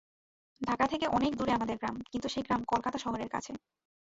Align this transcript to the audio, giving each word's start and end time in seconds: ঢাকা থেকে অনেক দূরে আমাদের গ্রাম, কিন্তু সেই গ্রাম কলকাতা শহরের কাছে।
ঢাকা 0.61 0.85
থেকে 0.87 1.05
অনেক 1.07 1.31
দূরে 1.35 1.51
আমাদের 1.51 1.77
গ্রাম, 1.77 1.95
কিন্তু 2.11 2.27
সেই 2.29 2.43
গ্রাম 2.43 2.61
কলকাতা 2.63 2.97
শহরের 2.97 3.29
কাছে। 3.29 3.51